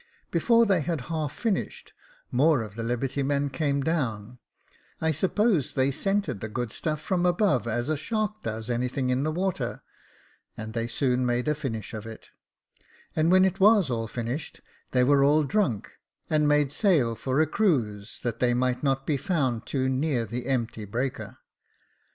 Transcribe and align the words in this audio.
Before 0.31 0.65
they 0.65 0.81
had 0.81 0.99
half 1.11 1.31
finished, 1.31 1.93
more 2.31 2.63
of 2.63 2.73
the 2.73 2.81
liberty 2.81 3.21
men 3.21 3.51
came 3.51 3.81
down; 3.83 4.39
I 4.99 5.11
suppose 5.11 5.73
they 5.73 5.91
scented 5.91 6.39
the 6.39 6.49
good 6.49 6.71
stuff 6.71 6.99
from 6.99 7.23
above 7.23 7.67
as 7.67 7.87
a 7.87 7.95
shark 7.95 8.41
does 8.41 8.67
anything 8.67 9.11
in 9.11 9.21
the 9.21 9.31
water, 9.31 9.83
and 10.57 10.73
they 10.73 10.87
soon 10.87 11.23
made 11.23 11.47
a 11.47 11.53
finish 11.53 11.93
of 11.93 12.07
it; 12.07 12.31
and 13.15 13.31
when 13.31 13.45
it 13.45 13.59
was 13.59 13.91
all 13.91 14.07
finished, 14.07 14.61
they 14.89 15.03
were 15.03 15.23
all 15.23 15.43
drunk, 15.43 15.91
and 16.31 16.47
made 16.47 16.71
sail 16.71 17.13
for 17.13 17.39
a 17.39 17.45
cruise, 17.45 18.21
that 18.23 18.39
they 18.39 18.55
might 18.55 18.81
not 18.81 19.05
be 19.05 19.17
found 19.17 19.67
too 19.67 19.87
near 19.87 20.25
the 20.25 20.47
empty 20.47 20.85
breaker. 20.85 21.37